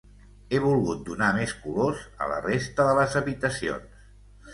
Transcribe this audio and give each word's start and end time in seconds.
He 0.53 0.59
volgut 0.61 1.03
donar 1.09 1.27
més 1.35 1.53
colors 1.65 2.01
a 2.23 2.29
la 2.31 2.39
resta 2.45 2.87
de 2.89 2.97
les 3.01 3.19
habitacions. 3.21 4.01